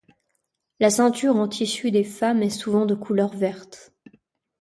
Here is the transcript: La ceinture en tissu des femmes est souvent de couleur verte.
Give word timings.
La 0.79 0.89
ceinture 0.89 1.35
en 1.35 1.47
tissu 1.47 1.91
des 1.91 2.03
femmes 2.03 2.41
est 2.41 2.49
souvent 2.49 2.87
de 2.87 2.95
couleur 2.95 3.35
verte. 3.35 3.93